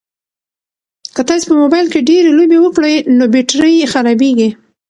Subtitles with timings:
[1.15, 4.49] که تاسي په موبایل کې ډېرې لوبې وکړئ نو بېټرۍ خرابیږي.